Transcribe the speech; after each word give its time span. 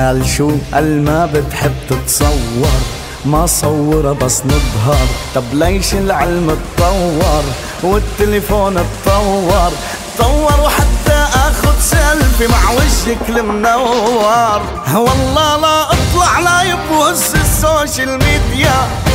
قال 0.00 0.26
شو 0.26 0.50
قال 0.74 1.04
ما 1.04 1.26
بتحب 1.26 1.72
تتصور؟ 1.90 2.80
ما 3.24 3.46
صورة 3.46 4.12
بس 4.12 4.42
نظهر. 4.46 5.06
طب 5.34 5.44
ليش 5.52 5.94
العلم 5.94 6.50
اتطور 6.50 7.44
والتليفون 7.82 8.76
اتطور؟ 8.76 9.72
اتطور 10.14 10.60
وحتى 10.64 11.18
آخذ 11.34 11.80
سيلفي 11.80 12.46
مع 12.46 12.70
وجهك 12.70 13.28
المنور. 13.28 14.60
والله 14.94 15.56
لا 15.56 15.82
أطلع 15.82 16.38
live 16.38 16.90
وهز 16.92 17.34
ال 17.34 17.45
social 17.45 18.08
media. 18.08 19.09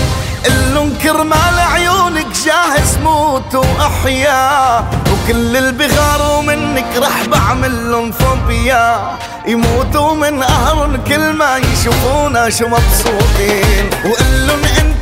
اللون 0.48 0.98
كرمال 1.04 1.60
عيونك 1.60 2.28
جاهز 2.46 2.98
موت 3.04 3.56
وأحيا 3.56 4.80
وكل 4.80 5.58
اللي 5.58 5.72
بغاروا 5.72 6.42
منك 6.42 6.86
رح 6.98 7.26
بعمل 7.28 7.92
لهم 7.92 8.12
فوبيا. 8.12 9.18
يموتوا 9.48 10.14
من 10.14 10.44
قهر 10.44 11.00
كل 11.08 11.34
ما 11.34 11.58
يشوفونا 11.58 12.50
شو 12.50 12.68
مبسوطين. 12.68 13.90
وقل 14.06 14.48
لهم 14.48 14.95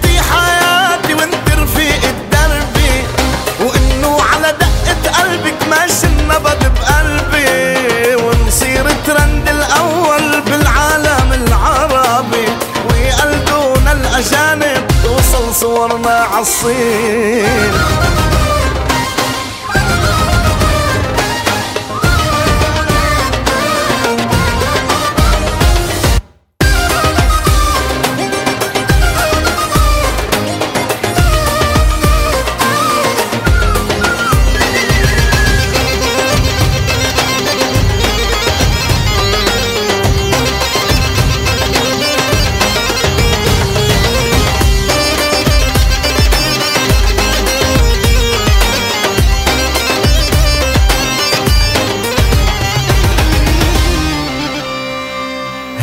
صورنا 15.63 16.09
عالصين 16.09 17.71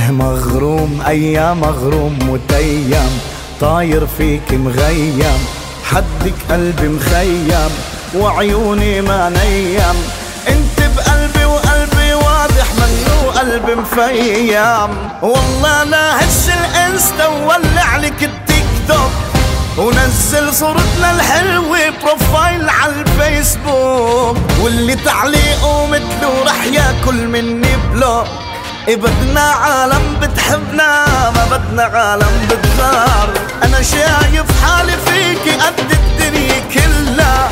مغروم 0.09 1.03
أيام 1.07 1.61
مغروم 1.61 2.19
متيم. 2.23 3.21
طاير 3.61 4.07
فيك 4.19 4.53
مغيم 4.53 5.41
حدك 5.85 6.35
قلبي 6.51 6.89
مخيم 6.89 7.71
وعيوني 8.17 9.01
ما 9.01 9.29
نيم. 9.29 9.99
انت 10.49 10.97
بقلبي 10.97 11.45
وقلبي 11.45 12.15
واضح 12.15 12.67
منه 12.75 13.39
قلبي 13.39 13.75
مفيم. 13.75 14.91
والله 15.23 15.85
لا 15.85 16.21
هش 16.21 16.49
الانستا 16.49 17.27
وولع 17.27 17.97
لك 17.97 18.25
التيك 18.25 18.67
توك. 18.89 19.11
ونزل 19.79 20.55
صورتنا 20.55 21.11
الحلوة 21.11 21.79
بروفايل 22.03 22.69
على 22.69 22.93
الفيسبوك. 23.01 24.37
واللي 24.63 24.95
تعليقه 24.95 25.87
مثله 25.87 26.45
رح 26.47 26.65
ياكل 26.65 27.29
مني 27.29 27.77
بلوك. 27.93 28.27
بدنا 28.89 29.41
عالم 29.41 30.17
بتحبنا 30.23 31.05
ما 31.31 31.45
بدنا 31.51 31.83
عالم 31.83 32.49
بتغار 32.51 33.29
أنا 33.63 33.83
شايف 33.83 34.65
حالي 34.65 34.93
فيكي 35.07 35.57
قد 35.57 35.91
الدنيا 35.91 36.61
كلها 36.75 37.49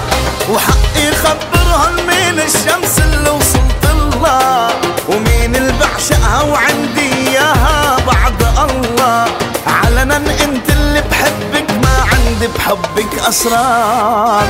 وحقي 0.51 1.13
خبرهن 1.15 1.95
مين 2.07 2.41
الشمس 2.41 2.99
اللي 2.99 3.31
وصلت 3.31 3.85
لها 4.23 4.69
ومين 5.09 5.57
اللي 5.57 5.73
بعشقها 5.73 6.43
وعندي 6.43 7.13
إياها؟ 7.29 7.97
بعد 8.07 8.71
الله. 8.71 9.25
علنا 9.67 10.17
أنت 10.17 10.71
اللي 10.71 11.01
بحبك 11.11 11.71
ما 11.83 12.05
عندي 12.13 12.47
بحبك 12.59 13.19
أسرار. 13.29 14.49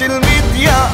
ال 0.00 0.03
social 0.03 0.20
media 0.20 0.90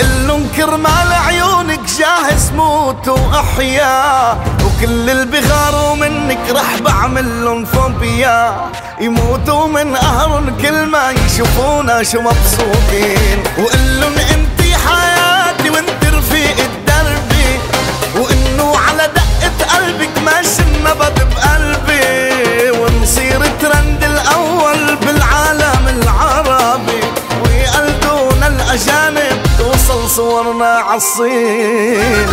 اللون 0.00 0.48
كرمال 0.56 1.12
عيونك 1.12 1.80
جاهز 1.98 2.50
موت 2.50 3.08
وأحيا. 3.08 4.32
وكل 4.64 5.10
اللي 5.10 5.24
بغاروا 5.24 5.94
منك 5.94 6.50
رح 6.50 6.78
بعمل 6.78 7.44
لهم 7.44 7.64
فوبيا. 7.64 8.70
يموتوا 9.00 9.66
من 9.66 9.96
قهر 9.96 10.52
كل 10.62 10.86
ما 10.86 11.10
يشوفونا 11.10 12.02
شو 12.02 12.20
مبسوطين. 12.20 13.42
وقل 13.58 14.00
لهم 14.00 14.12
توصل 30.13 30.13
صورنا 30.13 30.65
عالصين 30.65 32.27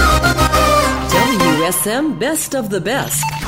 WSM 1.11 2.19
Best 2.21 2.55
of 2.55 2.69
the 2.69 2.81
Best. 2.81 3.40